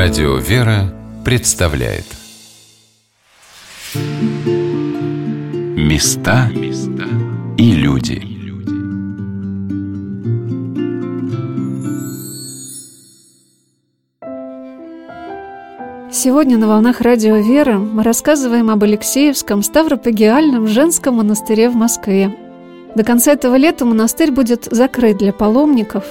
Радио 0.00 0.36
«Вера» 0.36 0.94
представляет 1.24 2.04
Места 5.76 6.48
и 7.58 7.72
люди 7.72 8.22
Сегодня 16.12 16.58
на 16.58 16.68
волнах 16.68 17.00
радио 17.00 17.38
«Вера» 17.38 17.78
мы 17.78 18.04
рассказываем 18.04 18.70
об 18.70 18.84
Алексеевском 18.84 19.64
Ставропагиальном 19.64 20.68
женском 20.68 21.16
монастыре 21.16 21.68
в 21.70 21.74
Москве. 21.74 22.32
До 22.94 23.02
конца 23.02 23.32
этого 23.32 23.56
лета 23.56 23.84
монастырь 23.84 24.30
будет 24.30 24.68
закрыт 24.70 25.18
для 25.18 25.32
паломников, 25.32 26.04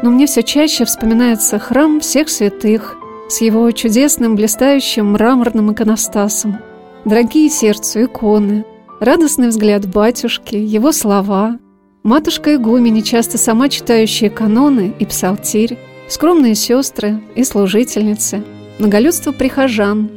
но 0.00 0.10
мне 0.10 0.26
все 0.26 0.44
чаще 0.44 0.84
вспоминается 0.84 1.58
храм 1.58 1.98
всех 1.98 2.28
святых– 2.28 2.98
с 3.32 3.40
его 3.40 3.70
чудесным 3.70 4.36
блистающим 4.36 5.12
мраморным 5.12 5.72
иконостасом, 5.72 6.58
дорогие 7.06 7.48
сердцу 7.48 8.04
иконы, 8.04 8.66
радостный 9.00 9.48
взгляд 9.48 9.86
батюшки, 9.86 10.54
его 10.54 10.92
слова, 10.92 11.58
матушка 12.02 12.56
игумени, 12.56 13.00
часто 13.00 13.38
сама 13.38 13.70
читающая 13.70 14.28
каноны 14.28 14.92
и 14.98 15.06
псалтирь, 15.06 15.78
скромные 16.08 16.54
сестры 16.54 17.22
и 17.34 17.42
служительницы, 17.42 18.44
многолюдство 18.78 19.32
прихожан. 19.32 20.10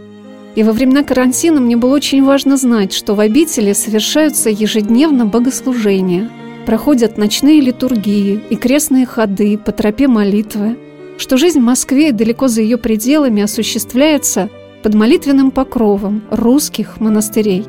И 0.55 0.63
во 0.63 0.73
времена 0.73 1.03
карантина 1.03 1.61
мне 1.61 1.77
было 1.77 1.95
очень 1.95 2.21
важно 2.21 2.57
знать, 2.57 2.91
что 2.91 3.15
в 3.15 3.21
обители 3.21 3.71
совершаются 3.71 4.49
ежедневно 4.49 5.25
богослужения, 5.25 6.29
проходят 6.65 7.17
ночные 7.17 7.61
литургии 7.61 8.41
и 8.49 8.57
крестные 8.57 9.05
ходы 9.05 9.57
по 9.57 9.71
тропе 9.71 10.09
молитвы– 10.09 10.77
что 11.17 11.37
жизнь 11.37 11.59
в 11.59 11.63
Москве 11.63 12.09
и 12.09 12.11
далеко 12.11 12.47
за 12.47 12.61
ее 12.61 12.77
пределами 12.77 13.43
осуществляется 13.43 14.49
под 14.83 14.93
молитвенным 14.93 15.51
покровом 15.51 16.23
русских 16.29 16.99
монастырей. 16.99 17.65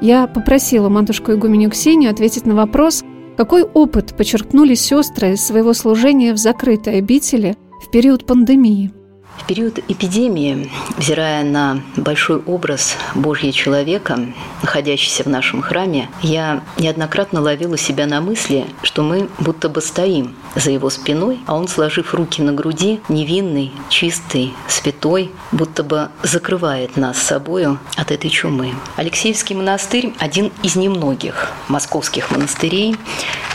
Я 0.00 0.26
попросила 0.26 0.88
матушку 0.88 1.32
игуменю 1.32 1.70
Ксению 1.70 2.10
ответить 2.10 2.46
на 2.46 2.54
вопрос, 2.54 3.04
какой 3.36 3.62
опыт 3.62 4.16
подчеркнули 4.16 4.74
сестры 4.74 5.32
из 5.32 5.46
своего 5.46 5.72
служения 5.72 6.32
в 6.32 6.38
закрытой 6.38 6.98
обители 6.98 7.56
в 7.86 7.90
период 7.90 8.26
пандемии– 8.26 8.92
в 9.40 9.46
период 9.46 9.78
эпидемии, 9.88 10.70
взирая 10.96 11.42
на 11.44 11.82
большой 11.96 12.38
образ 12.38 12.96
Божьего 13.14 13.52
человека, 13.52 14.18
находящийся 14.62 15.24
в 15.24 15.26
нашем 15.26 15.62
храме, 15.62 16.08
я 16.22 16.62
неоднократно 16.78 17.40
ловила 17.40 17.78
себя 17.78 18.06
на 18.06 18.20
мысли, 18.20 18.66
что 18.82 19.02
мы 19.02 19.28
будто 19.38 19.68
бы 19.68 19.80
стоим 19.80 20.36
за 20.54 20.70
его 20.70 20.90
спиной, 20.90 21.40
а 21.46 21.54
он, 21.54 21.68
сложив 21.68 22.14
руки 22.14 22.42
на 22.42 22.52
груди, 22.52 23.00
невинный, 23.08 23.72
чистый, 23.88 24.52
святой, 24.68 25.30
будто 25.52 25.82
бы 25.82 26.10
закрывает 26.22 26.96
нас 26.96 27.18
собою 27.18 27.78
от 27.96 28.10
этой 28.10 28.30
чумы. 28.30 28.74
Алексеевский 28.96 29.56
монастырь– 29.56 30.12
один 30.18 30.52
из 30.62 30.76
немногих 30.76 31.52
московских 31.68 32.30
монастырей, 32.30 32.96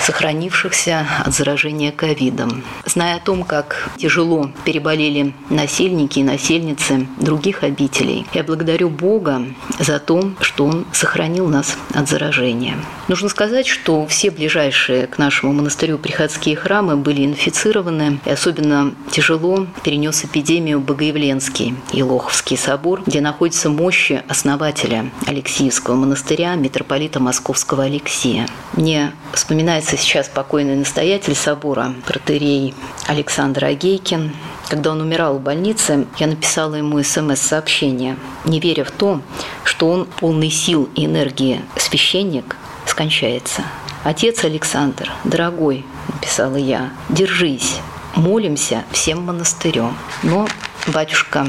сохранившихся 0.02 1.08
от 1.26 1.34
заражения 1.34 1.92
ковидом. 1.92 2.64
Зная 2.86 3.18
о 3.18 3.20
том, 3.20 3.44
как 3.44 3.90
тяжело 3.98 4.52
переболели 4.64 5.34
насельники 5.76 6.20
и 6.20 6.24
насельницы 6.24 7.06
других 7.18 7.64
обителей, 7.64 8.26
я 8.34 8.46
благодарю 8.46 8.90
Бога 8.90 9.42
за 9.78 10.00
то, 10.00 10.32
что 10.40 10.68
Он 10.68 10.86
сохранил 10.94 11.50
нас 11.50 11.76
от 11.94 12.08
заражения. 12.08 12.78
Нужно 13.10 13.28
сказать, 13.28 13.68
что 13.68 14.08
все 14.08 14.32
ближайшие 14.32 15.06
к 15.08 15.18
нашему 15.18 15.52
монастырю 15.52 15.98
приходские 15.98 16.56
храмы 16.56 16.96
были 16.96 17.26
инфицированы, 17.26 18.20
и 18.24 18.30
особенно 18.30 18.96
тяжело 19.12 19.68
перенес 19.84 20.24
эпидемию 20.24 20.80
Богоявленский 20.80 21.76
и 21.92 22.02
Лоховский 22.02 22.58
собор, 22.58 23.04
где 23.06 23.20
находятся 23.20 23.70
мощи 23.70 24.24
основателя 24.30 25.12
Алексеевского 25.28 25.96
монастыря, 25.96 26.56
митрополита 26.56 27.20
Московского 27.20 27.84
Алексия. 27.84 28.48
Мне 28.78 29.12
вспоминается 29.34 29.98
сейчас 29.98 30.30
покойный 30.30 30.78
настоятель 30.78 31.36
собора, 31.36 31.94
протерей 32.06 32.74
Александр 33.08 33.66
Агейкин. 33.66 34.32
Когда 34.70 34.92
он 34.92 35.02
умирал 35.02 35.38
в 35.38 35.42
больнице, 35.42 36.08
я 36.18 36.28
написала 36.28 36.76
ему 36.76 37.02
смс-сообщение, 37.04 38.18
не 38.46 38.60
веря 38.60 38.84
в 38.84 38.92
то, 38.92 39.22
что 39.64 39.90
он 39.90 40.06
полный 40.06 40.50
сил 40.50 40.90
и 40.96 41.06
энергии 41.06 41.62
священник 41.78 42.58
скончается. 42.88 43.64
«Отец 44.04 44.44
Александр, 44.44 45.12
дорогой»,– 45.24 45.86
написала 46.14 46.56
я,– 46.56 46.92
«держись, 47.10 47.78
молимся 48.16 48.84
всем 48.92 49.22
монастырем». 49.24 49.96
Но 50.24 50.48
батюшка 50.88 51.48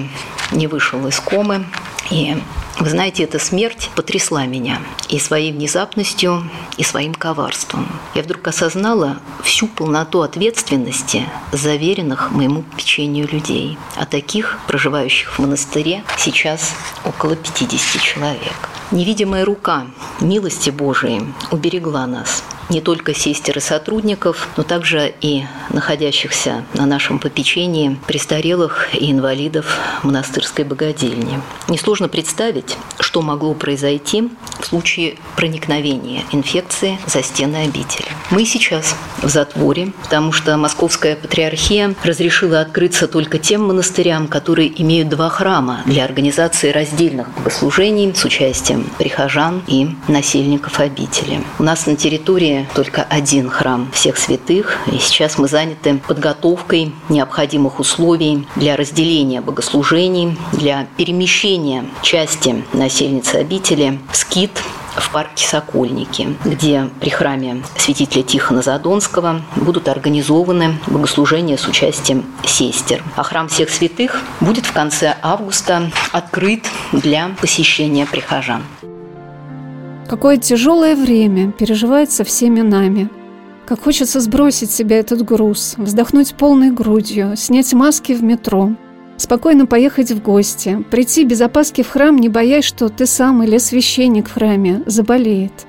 не 0.53 0.67
вышел 0.67 1.07
из 1.07 1.19
комы, 1.21 1.67
и 2.11 2.37
вы 2.79 2.91
знаете, 2.91 3.25
эта 3.25 3.39
смерть 3.39 3.91
потрясла 3.97 4.45
меня 4.45 4.83
и 5.09 5.19
своей 5.19 5.53
внезапностью, 5.53 6.49
и 6.77 6.85
своим 6.85 7.15
коварством. 7.15 7.89
Я 8.15 8.23
вдруг 8.23 8.47
осознала 8.47 9.19
всю 9.43 9.67
полноту 9.67 10.21
ответственности 10.21 11.25
заверенных 11.53 12.31
моему 12.33 12.65
печенью 12.77 13.29
людей. 13.29 13.79
А 13.97 14.05
таких, 14.05 14.59
проживающих 14.67 15.33
в 15.33 15.39
монастыре, 15.39 16.05
сейчас 16.19 16.75
около 17.05 17.35
50 17.37 18.03
человек. 18.03 18.69
Невидимая 18.91 19.45
рука 19.45 19.87
милости 20.21 20.71
Божией 20.71 21.23
уберегла 21.51 22.07
нас– 22.07 22.45
не 22.69 22.81
только 22.81 23.15
сестер 23.15 23.59
и 23.59 23.61
сотрудников, 23.61 24.49
но 24.57 24.63
также 24.63 25.13
и 25.21 25.45
находящихся 25.71 26.65
на 26.75 26.87
нашем 26.87 27.19
попечении 27.19 27.97
престарелых 28.07 28.95
и 28.95 29.11
инвалидов 29.11 29.79
монастырской 30.03 30.65
богадельни. 30.65 31.41
Несложно 31.69 32.09
представить, 32.09 32.77
что 33.01 33.23
могло 33.23 33.55
произойти 33.55 34.31
в 34.61 34.67
случае 34.67 35.17
проникновения 35.37 36.25
инфекции 36.33 36.99
за 37.07 37.23
стены 37.23 37.57
обители. 37.57 38.07
Мы 38.31 38.45
сейчас 38.45 38.95
в 39.23 39.29
затворе, 39.29 39.93
потому 40.03 40.33
что 40.33 40.57
Московская 40.57 41.17
патриархия 41.17 41.95
разрешила 42.03 42.61
открыться 42.61 43.07
только 43.07 43.39
тем 43.39 43.67
монастырям, 43.67 44.29
которые 44.29 44.81
имеют 44.83 45.09
два 45.09 45.29
храма 45.29 45.83
для 45.87 46.05
организации 46.05 46.71
раздельных 46.71 47.29
богослужений 47.35 48.15
с 48.15 48.25
участием 48.25 48.89
прихожан 48.99 49.63
и 49.67 49.89
насельников 50.09 50.81
обители. 50.81 51.43
У 51.59 51.63
нас 51.63 51.87
на 51.87 51.97
территории 51.97 52.56
только 52.75 53.03
один 53.03 53.51
храм 53.51 53.91
всех 53.93 54.17
святых, 54.17 54.79
и 54.87 54.99
сейчас 54.99 55.39
мы 55.39 55.49
заняты 55.49 55.99
подготовкой 56.07 56.93
необходимых 57.09 57.81
условий 57.81 58.47
для 58.57 58.77
разделения 58.77 59.41
богослужений, 59.41 60.37
для 60.53 60.87
перемещения 60.97 61.85
части 62.03 62.65
насельницы 62.73 63.37
обители 63.37 63.99
в 64.13 64.17
скит 64.17 64.51
в 64.97 65.11
парке 65.13 65.47
Сокольники, 65.47 66.37
где 66.45 66.89
при 67.01 67.11
храме 67.11 67.63
святителя 67.77 68.23
Тихона 68.23 68.63
Задонского 68.63 69.43
будут 69.57 69.89
организованы 69.89 70.79
богослужения 70.87 71.57
с 71.57 71.69
участием 71.69 72.25
сестер. 72.45 73.03
А 73.15 73.23
храм 73.23 73.49
всех 73.49 73.71
святых 73.71 74.23
будет 74.41 74.67
в 74.67 74.73
конце 74.73 75.17
августа 75.23 75.91
открыт 76.13 76.65
для 76.93 77.31
посещения 77.41 78.07
прихожан. 78.07 78.63
Какое 80.09 80.37
тяжелое 80.37 80.95
время 80.95 81.51
переживается 81.51 82.23
всеми 82.23 82.61
нами. 82.61 83.11
Как 83.67 83.83
хочется 83.83 84.21
сбросить 84.21 84.71
с 84.71 84.75
себя 84.75 84.99
этот 84.99 85.23
груз, 85.23 85.75
вздохнуть 85.77 86.37
полной 86.37 86.71
грудью, 86.71 87.33
снять 87.37 87.75
маски 87.75 88.13
в 88.13 88.23
метро, 88.23 88.71
спокойно 89.17 89.67
поехать 89.67 90.13
в 90.13 90.23
гости, 90.23 90.85
прийти 90.93 91.25
без 91.25 91.41
опаски 91.41 91.83
в 91.83 91.89
храм, 91.89 92.17
не 92.17 92.29
боясь, 92.29 92.65
что 92.65 92.89
ты 92.89 93.05
сам 93.07 93.43
или 93.43 93.59
священник 93.59 94.29
в 94.29 94.35
храме 94.35 94.85
заболеет. 94.87 95.67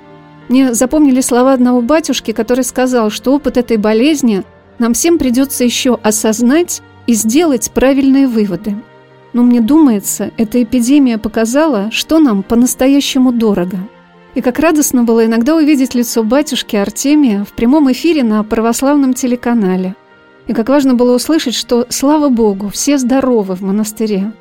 Мне 0.48 0.72
запомнили 0.72 1.20
слова 1.20 1.52
одного 1.52 1.82
батюшки, 1.82 2.30
который 2.30 2.62
сказал, 2.62 3.10
что 3.10 3.34
опыт 3.34 3.56
этой 3.56 3.76
болезни 3.76 4.44
нам 4.78 4.94
всем 4.94 5.18
придется 5.18 5.64
еще 5.64 5.98
осознать 6.00 6.80
и 7.08 7.14
сделать 7.14 7.72
правильные 7.74 8.28
выводы. 8.28 8.76
Но 9.32 9.42
мне 9.42 9.60
думается, 9.60 10.30
эта 10.36 10.62
эпидемия 10.62 11.18
показала, 11.18 11.90
что 11.90 12.20
нам 12.20 12.44
по-настоящему 12.44 13.32
дорого– 13.32 13.78
и 14.38 14.40
как 14.40 14.60
радостно 14.60 15.02
было 15.02 15.26
иногда 15.26 15.56
увидеть 15.56 15.96
лицо 15.96 16.22
батюшки 16.22 16.76
Артемия 16.76 17.42
в 17.42 17.54
прямом 17.54 17.90
эфире 17.90 18.22
на 18.22 18.44
православном 18.44 19.12
телеканале. 19.12 19.96
И 20.46 20.52
как 20.52 20.68
важно 20.68 20.94
было 20.94 21.16
услышать, 21.16 21.56
что, 21.56 21.86
слава 21.88 22.28
Богу, 22.28 22.68
все 22.68 22.98
здоровы 22.98 23.56
в 23.56 23.62
монастыре. 23.62 24.32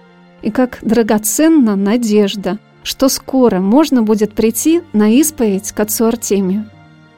И 0.43 0.51
как 0.51 0.77
драгоценна 0.83 1.75
надежда, 1.75 2.59
что 2.83 3.09
скоро 3.09 3.59
можно 3.59 4.03
будет 4.03 4.33
прийти 4.33 4.83
на 4.93 5.09
исповедь 5.09 5.71
к 5.71 5.79
отцу 5.79 6.05
Артемию. 6.05 6.69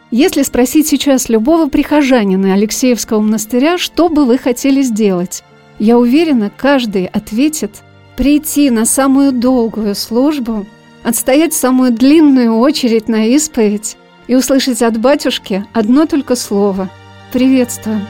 Если 0.10 0.42
спросить 0.44 0.88
сейчас 0.88 1.28
любого 1.28 1.68
прихожанина 1.68 2.54
Алексеевского 2.54 3.20
монастыря, 3.20 3.78
что 3.78 4.08
бы 4.08 4.24
вы 4.24 4.38
хотели 4.38 4.84
сделать, 4.84 5.44
я 5.80 5.98
уверена, 5.98 6.50
каждый 6.56 7.08
ответит 7.08 7.82
прийти 8.16 8.70
на 8.70 8.86
самую 8.86 9.34
долгую 9.34 9.96
службу– 9.96 10.66
отстоять 11.10 11.56
самую 11.56 11.92
длинную 11.92 12.56
очередь 12.58 13.08
на 13.08 13.26
исповедь 13.26 13.98
и 14.28 14.36
услышать 14.36 14.84
от 14.84 15.00
батюшки 15.00 15.66
одно 15.74 16.06
только 16.06 16.36
слово 16.36 16.88
«Приветствую». 17.34 18.06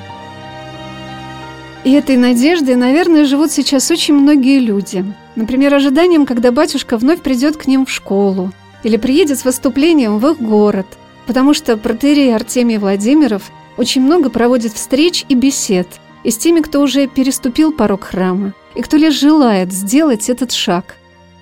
И 1.86 1.94
этой 1.94 2.18
надеждой, 2.18 2.76
наверное, 2.76 3.24
живут 3.24 3.52
сейчас 3.52 3.90
очень 3.90 4.16
многие 4.16 4.60
люди. 4.60 5.06
Например, 5.38 5.74
ожиданием, 5.74 6.26
когда 6.26 6.52
батюшка 6.52 6.98
вновь 6.98 7.22
придет 7.22 7.56
к 7.56 7.68
ним 7.68 7.86
в 7.86 7.90
школу 7.90 8.52
или 8.84 8.98
приедет 8.98 9.40
с 9.40 9.46
выступлением 9.46 10.20
в 10.20 10.28
их 10.28 10.42
город, 10.42 10.86
потому 11.26 11.54
что 11.54 11.78
протерей 11.78 12.36
Артемий 12.36 12.80
Владимиров 12.80 13.50
очень 13.78 14.02
много 14.02 14.30
проводит 14.30 14.74
встреч 14.74 15.26
и 15.30 15.36
бесед 15.36 15.88
и 16.26 16.32
с 16.32 16.38
теми, 16.38 16.60
кто 16.60 16.82
уже 16.82 17.08
переступил 17.08 17.72
порог 17.72 18.04
храма, 18.04 18.54
и 18.76 18.82
кто 18.82 18.98
лишь 18.98 19.18
желает 19.18 19.72
сделать 19.72 20.30
этот 20.30 20.52
шаг. 20.52 20.98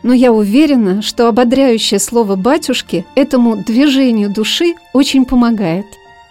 Но 0.07 0.13
я 0.13 0.31
уверена, 0.31 1.01
что 1.01 1.27
ободряющее 1.27 1.99
слово 1.99 2.37
батюшки 2.37 3.05
этому 3.15 3.57
движению 3.57 4.29
души 4.29 4.75
очень 4.93 5.25
помогает. 5.25 5.85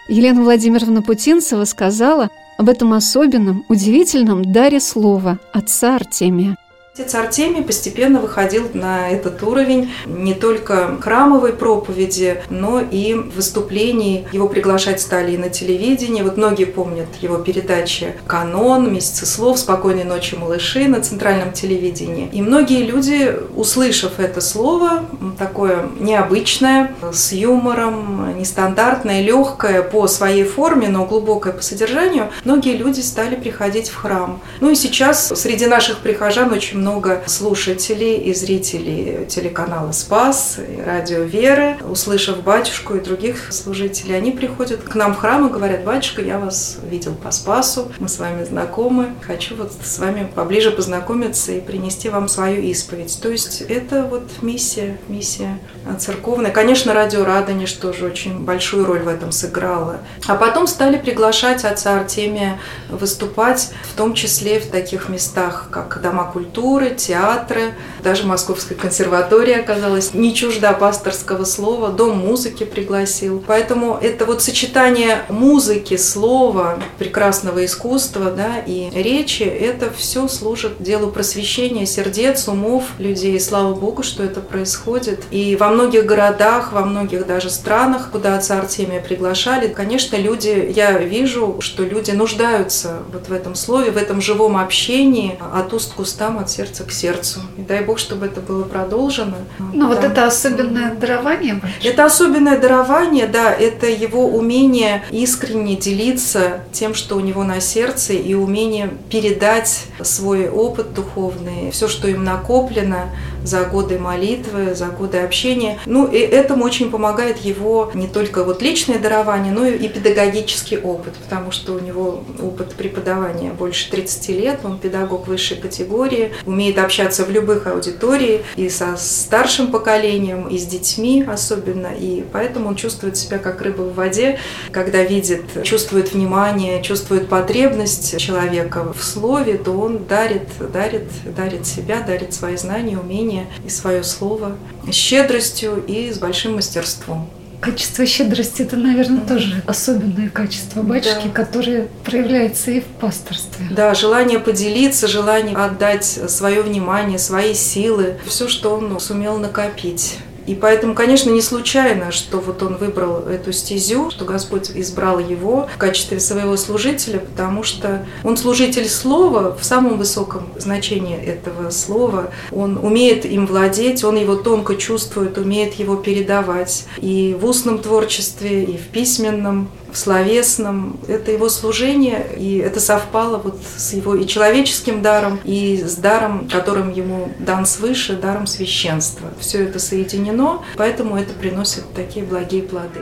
Елена 0.08 0.42
Владимировна 0.42 1.02
Путинцева 1.02 1.64
сказала 1.64 2.30
об 2.56 2.70
этом 2.70 2.94
особенном, 2.94 3.66
удивительном 3.68 4.50
даре 4.50 4.80
слова 4.80 5.40
отца 5.52 5.96
Артемия– 5.96 6.56
Отец 6.98 7.14
Артемий 7.14 7.62
постепенно 7.62 8.20
выходил 8.20 8.70
на 8.72 9.10
этот 9.10 9.42
уровень 9.42 9.92
не 10.06 10.32
только 10.32 10.96
храмовой 10.98 11.52
проповеди, 11.52 12.42
но 12.48 12.80
и 12.80 13.12
выступлений. 13.12 14.26
Его 14.32 14.48
приглашать 14.48 15.02
стали 15.02 15.32
и 15.32 15.36
на 15.36 15.50
телевидении. 15.50 16.22
Вот 16.22 16.38
многие 16.38 16.64
помнят 16.64 17.08
его 17.20 17.36
передачи 17.36 18.14
«Канон», 18.26 18.94
«Месяцы 18.94 19.26
слов», 19.26 19.58
«Спокойной 19.58 20.04
ночи, 20.04 20.36
малыши» 20.36 20.88
на 20.88 21.02
центральном 21.02 21.52
телевидении. 21.52 22.30
И 22.32 22.40
многие 22.40 22.82
люди, 22.82 23.36
услышав 23.54 24.18
это 24.18 24.40
слово, 24.40 25.04
такое 25.38 25.90
необычное, 26.00 26.94
с 27.12 27.32
юмором, 27.32 28.38
нестандартное, 28.38 29.20
легкое 29.20 29.82
по 29.82 30.08
своей 30.08 30.44
форме, 30.44 30.88
но 30.88 31.04
глубокое 31.04 31.52
по 31.52 31.62
содержанию, 31.62 32.30
многие 32.44 32.74
люди 32.74 33.00
стали 33.00 33.36
приходить 33.36 33.90
в 33.90 33.96
храм. 33.96 34.40
Ну 34.60 34.70
и 34.70 34.74
сейчас 34.74 35.28
среди 35.38 35.66
наших 35.66 35.98
прихожан 35.98 36.50
очень 36.54 36.85
много 36.86 37.24
слушателей 37.26 38.16
и 38.18 38.32
зрителей 38.32 39.26
телеканала 39.26 39.90
«Спас» 39.90 40.58
и 40.60 40.80
радио 40.80 41.24
«Веры». 41.24 41.78
Услышав 41.90 42.44
батюшку 42.44 42.94
и 42.94 43.00
других 43.00 43.52
служителей, 43.52 44.16
они 44.16 44.30
приходят 44.30 44.84
к 44.84 44.94
нам 44.94 45.12
в 45.12 45.18
храм 45.18 45.48
и 45.48 45.52
говорят, 45.52 45.82
«Батюшка, 45.82 46.22
я 46.22 46.38
вас 46.38 46.78
видел 46.88 47.16
по 47.16 47.32
Спасу, 47.32 47.90
мы 47.98 48.08
с 48.08 48.20
вами 48.20 48.44
знакомы, 48.44 49.14
хочу 49.26 49.56
вот 49.56 49.72
с 49.82 49.98
вами 49.98 50.30
поближе 50.32 50.70
познакомиться 50.70 51.50
и 51.50 51.60
принести 51.60 52.08
вам 52.08 52.28
свою 52.28 52.62
исповедь». 52.62 53.18
То 53.20 53.30
есть 53.30 53.62
это 53.62 54.04
вот 54.04 54.22
миссия, 54.40 55.00
миссия 55.08 55.58
церковная. 55.98 56.52
Конечно, 56.52 56.94
радио 56.94 57.24
«Радонеж» 57.24 57.72
тоже 57.72 58.06
очень 58.06 58.44
большую 58.44 58.84
роль 58.84 59.00
в 59.00 59.08
этом 59.08 59.32
сыграло. 59.32 59.98
А 60.28 60.36
потом 60.36 60.68
стали 60.68 60.98
приглашать 60.98 61.64
отца 61.64 61.98
Артемия 61.98 62.60
выступать, 62.90 63.70
в 63.92 63.96
том 63.96 64.14
числе 64.14 64.60
в 64.60 64.70
таких 64.70 65.08
местах, 65.08 65.66
как 65.72 66.00
Дома 66.00 66.30
культуры, 66.30 66.75
культуры, 66.76 66.94
театры, 66.94 67.74
даже 68.02 68.26
Московская 68.26 68.74
консерватория 68.74 69.60
оказалась 69.60 70.14
не 70.14 70.34
чужда 70.34 70.72
пасторского 70.72 71.44
слова, 71.44 71.88
Дом 71.88 72.18
музыки 72.18 72.64
пригласил. 72.64 73.42
Поэтому 73.46 73.98
это 74.00 74.26
вот 74.26 74.42
сочетание 74.42 75.24
музыки, 75.28 75.96
слова, 75.96 76.78
прекрасного 76.98 77.64
искусства 77.64 78.30
да, 78.30 78.58
и 78.64 78.90
речи, 78.94 79.42
это 79.42 79.90
все 79.90 80.28
служит 80.28 80.82
делу 80.82 81.08
просвещения 81.10 81.86
сердец, 81.86 82.46
умов 82.46 82.84
людей. 82.98 83.40
Слава 83.40 83.74
Богу, 83.74 84.02
что 84.02 84.22
это 84.22 84.40
происходит. 84.40 85.24
И 85.30 85.56
во 85.56 85.68
многих 85.68 86.04
городах, 86.04 86.72
во 86.72 86.84
многих 86.84 87.26
даже 87.26 87.50
странах, 87.50 88.10
куда 88.12 88.36
отца 88.36 88.58
Артемия 88.58 89.00
приглашали, 89.00 89.68
конечно, 89.68 90.16
люди, 90.16 90.72
я 90.76 90.92
вижу, 90.98 91.56
что 91.60 91.82
люди 91.82 92.10
нуждаются 92.10 92.98
вот 93.12 93.28
в 93.28 93.32
этом 93.32 93.54
слове, 93.54 93.90
в 93.90 93.96
этом 93.96 94.20
живом 94.20 94.56
общении 94.56 95.38
от 95.54 95.72
уст 95.72 95.94
к 95.94 95.98
устам, 95.98 96.38
от 96.38 96.50
сердца 96.50 96.65
сердца 96.66 96.84
к 96.84 96.92
сердцу. 96.92 97.40
И 97.56 97.62
дай 97.62 97.84
Бог, 97.84 97.98
чтобы 97.98 98.26
это 98.26 98.40
было 98.40 98.64
продолжено. 98.64 99.36
Ну, 99.58 99.88
вот 99.88 100.02
это 100.02 100.26
особенное 100.26 100.94
дарование 100.94 101.54
большое. 101.54 101.92
Это 101.92 102.04
особенное 102.04 102.58
дарование, 102.58 103.26
да, 103.26 103.52
это 103.52 103.86
его 103.86 104.26
умение 104.26 105.04
искренне 105.10 105.76
делиться 105.76 106.60
тем, 106.72 106.94
что 106.94 107.16
у 107.16 107.20
него 107.20 107.44
на 107.44 107.60
сердце, 107.60 108.14
и 108.14 108.34
умение 108.34 108.90
передать 109.10 109.84
свой 110.02 110.48
опыт 110.48 110.94
духовный, 110.94 111.70
все, 111.70 111.88
что 111.88 112.08
им 112.08 112.24
накоплено 112.24 113.10
за 113.46 113.64
годы 113.64 113.98
молитвы, 113.98 114.74
за 114.74 114.86
годы 114.86 115.18
общения. 115.18 115.78
Ну, 115.86 116.06
и 116.06 116.18
этому 116.18 116.64
очень 116.64 116.90
помогает 116.90 117.38
его 117.38 117.90
не 117.94 118.08
только 118.08 118.44
вот 118.44 118.60
личное 118.62 118.98
дарование, 118.98 119.52
но 119.52 119.66
и 119.66 119.88
педагогический 119.88 120.78
опыт, 120.78 121.14
потому 121.14 121.52
что 121.52 121.72
у 121.72 121.78
него 121.78 122.24
опыт 122.42 122.74
преподавания 122.74 123.52
больше 123.52 123.90
30 123.90 124.28
лет, 124.30 124.60
он 124.64 124.78
педагог 124.78 125.28
высшей 125.28 125.56
категории, 125.56 126.32
умеет 126.44 126.78
общаться 126.78 127.24
в 127.24 127.30
любых 127.30 127.66
аудиториях 127.66 128.42
и 128.56 128.68
со 128.68 128.96
старшим 128.96 129.70
поколением, 129.70 130.48
и 130.48 130.58
с 130.58 130.66
детьми 130.66 131.24
особенно, 131.26 131.88
и 131.98 132.24
поэтому 132.32 132.68
он 132.68 132.76
чувствует 132.76 133.16
себя 133.16 133.38
как 133.38 133.62
рыба 133.62 133.82
в 133.82 133.94
воде, 133.94 134.38
когда 134.72 135.02
видит, 135.02 135.44
чувствует 135.62 136.12
внимание, 136.12 136.82
чувствует 136.82 137.28
потребность 137.28 138.18
человека 138.18 138.92
в 138.92 139.02
слове, 139.04 139.58
то 139.58 139.72
он 139.72 140.04
дарит, 140.04 140.48
дарит, 140.72 141.04
дарит 141.36 141.66
себя, 141.66 142.00
дарит 142.00 142.34
свои 142.34 142.56
знания, 142.56 142.98
умения 142.98 143.35
и 143.64 143.68
свое 143.68 144.02
слово 144.04 144.56
с 144.88 144.94
щедростью 144.94 145.84
и 145.86 146.10
с 146.12 146.18
большим 146.18 146.56
мастерством. 146.56 147.28
Качество 147.60 148.04
щедрости– 148.06 148.62
это, 148.62 148.76
наверное, 148.76 149.26
тоже 149.26 149.62
особенное 149.66 150.28
качество 150.28 150.82
батюшки, 150.82 151.26
да. 151.26 151.30
которое 151.30 151.88
проявляется 152.04 152.70
и 152.70 152.80
в 152.80 152.84
пасторстве. 152.84 153.66
Да, 153.70 153.94
желание 153.94 154.38
поделиться, 154.38 155.08
желание 155.08 155.56
отдать 155.56 156.04
свое 156.04 156.62
внимание, 156.62 157.18
свои 157.18 157.54
силы, 157.54 158.18
все, 158.26 158.46
что 158.46 158.76
он 158.76 159.00
сумел 159.00 159.38
накопить. 159.38 160.18
И 160.46 160.54
поэтому, 160.54 160.94
конечно, 160.94 161.30
не 161.30 161.42
случайно, 161.42 162.12
что 162.12 162.38
вот 162.38 162.62
он 162.62 162.76
выбрал 162.76 163.26
эту 163.26 163.52
стезю, 163.52 164.10
что 164.10 164.24
Господь 164.24 164.70
избрал 164.74 165.18
его 165.18 165.68
в 165.74 165.78
качестве 165.78 166.20
своего 166.20 166.56
служителя, 166.56 167.18
потому 167.18 167.62
что 167.62 168.06
он 168.22 168.36
служитель 168.36 168.88
слова 168.88 169.56
в 169.56 169.64
самом 169.64 169.98
высоком 169.98 170.48
значении 170.56 171.16
этого 171.16 171.70
слова. 171.70 172.30
Он 172.52 172.78
умеет 172.78 173.24
им 173.24 173.46
владеть, 173.46 174.04
он 174.04 174.16
его 174.16 174.36
тонко 174.36 174.76
чувствует, 174.76 175.38
умеет 175.38 175.74
его 175.74 175.96
передавать 175.96 176.86
и 176.98 177.36
в 177.38 177.44
устном 177.44 177.78
творчестве, 177.78 178.64
и 178.64 178.76
в 178.76 178.88
письменном 178.88 179.68
словесном. 179.96 180.98
Это 181.08 181.32
его 181.32 181.48
служение, 181.48 182.26
и 182.36 182.58
это 182.58 182.80
совпало 182.80 183.38
вот 183.38 183.58
с 183.76 183.92
его 183.92 184.14
и 184.14 184.26
человеческим 184.26 185.02
даром, 185.02 185.38
и 185.44 185.82
с 185.84 185.96
даром, 185.96 186.48
которым 186.48 186.92
ему 186.92 187.30
дан 187.38 187.66
свыше, 187.66 188.16
даром 188.16 188.46
священства. 188.46 189.28
Все 189.40 189.64
это 189.64 189.78
соединено, 189.78 190.62
поэтому 190.76 191.16
это 191.16 191.32
приносит 191.34 191.84
такие 191.94 192.24
благие 192.24 192.62
плоды. 192.62 193.00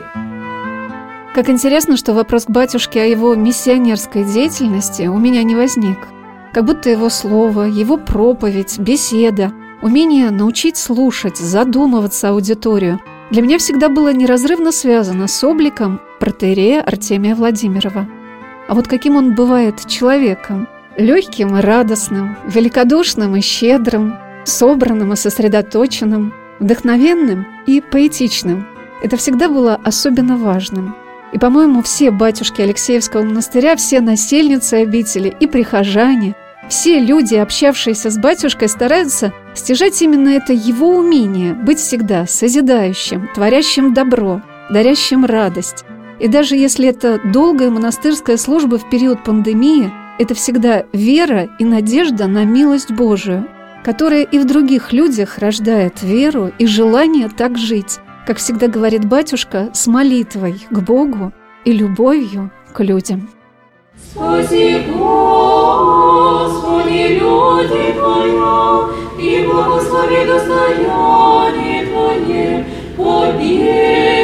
Как 1.34 1.48
интересно, 1.48 1.96
что 1.96 2.14
вопрос 2.14 2.44
к 2.44 2.50
батюшке 2.50 3.02
о 3.02 3.06
его 3.06 3.34
миссионерской 3.34 4.24
деятельности 4.24 5.02
у 5.02 5.18
меня 5.18 5.42
не 5.42 5.56
возник. 5.56 5.98
Как 6.52 6.64
будто 6.64 6.90
его 6.90 7.10
слово, 7.10 7.62
его 7.62 7.96
проповедь, 7.96 8.78
беседа, 8.78 9.52
умение 9.82 10.30
научить 10.30 10.76
слушать, 10.76 11.36
задумываться 11.36 12.28
аудиторию– 12.28 13.00
для 13.30 13.42
меня 13.42 13.58
всегда 13.58 13.88
было 13.88 14.12
неразрывно 14.12 14.70
связано 14.70 15.26
с 15.26 15.42
обликом 15.42 16.00
протерея 16.24 16.80
Артемия 16.80 17.34
Владимирова. 17.34 18.08
А 18.66 18.74
вот 18.74 18.88
каким 18.88 19.16
он 19.16 19.34
бывает 19.34 19.86
человеком? 19.86 20.66
Легким 20.96 21.54
и 21.54 21.60
радостным, 21.60 22.38
великодушным 22.46 23.36
и 23.36 23.42
щедрым, 23.42 24.16
собранным 24.44 25.12
и 25.12 25.16
сосредоточенным, 25.16 26.32
вдохновенным 26.60 27.46
и 27.66 27.82
поэтичным. 27.82 28.66
Это 29.02 29.18
всегда 29.18 29.50
было 29.50 29.78
особенно 29.84 30.38
важным. 30.38 30.96
И, 31.34 31.38
по-моему, 31.38 31.82
все 31.82 32.10
батюшки 32.10 32.62
Алексеевского 32.62 33.22
монастыря, 33.22 33.76
все 33.76 34.00
насельницы 34.00 34.74
обители 34.74 35.34
и 35.40 35.46
прихожане– 35.46 36.34
все 36.70 36.98
люди, 36.98 37.34
общавшиеся 37.34 38.08
с 38.08 38.16
батюшкой, 38.16 38.70
стараются 38.70 39.34
стяжать 39.54 40.00
именно 40.00 40.30
это 40.30 40.54
его 40.54 40.96
умение 40.96 41.52
быть 41.52 41.78
всегда 41.78 42.26
созидающим, 42.26 43.28
творящим 43.34 43.92
добро, 43.92 44.40
дарящим 44.70 45.26
радость. 45.26 45.84
И 46.20 46.28
даже 46.28 46.54
если 46.56 46.88
это 46.88 47.20
долгая 47.24 47.70
монастырская 47.70 48.36
служба 48.36 48.78
в 48.78 48.88
период 48.88 49.24
пандемии, 49.24 49.92
это 50.18 50.34
всегда 50.34 50.84
вера 50.92 51.48
и 51.58 51.64
надежда 51.64 52.28
на 52.28 52.44
милость 52.44 52.92
Божию, 52.92 53.48
которая 53.82 54.22
и 54.22 54.38
в 54.38 54.46
других 54.46 54.92
людях 54.92 55.38
рождает 55.38 56.02
веру 56.02 56.52
и 56.58 56.66
желание 56.66 57.28
так 57.28 57.58
жить, 57.58 57.98
как 58.26 58.38
всегда 58.38 58.68
говорит 58.68 59.04
батюшка, 59.04 59.70
с 59.72 59.88
молитвой 59.88 60.54
к 60.70 60.78
Богу 60.78 61.32
и 61.64 61.72
любовью 61.72 62.50
к 62.72 62.80
людям. 62.82 63.28
Спаси, 64.12 64.82
Господи, 64.96 65.98
люди 67.18 67.92
Твоя, 67.98 68.88
и 69.18 69.44
благослови 69.46 70.26
достояние 70.26 71.86
Твое, 71.86 72.64
победы 72.96 74.23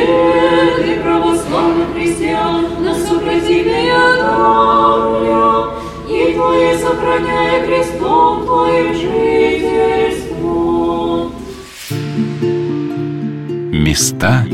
Места 13.90 14.46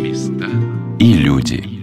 и 0.99 1.13
люди. 1.13 1.76